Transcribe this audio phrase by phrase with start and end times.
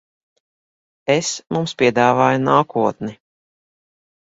[1.15, 3.17] Es mums piedāvāju nākotni.